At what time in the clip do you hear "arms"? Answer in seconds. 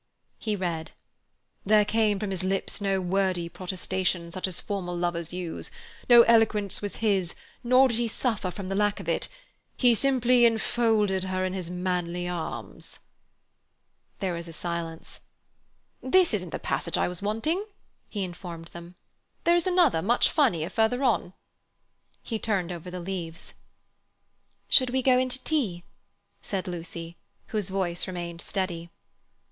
12.27-13.01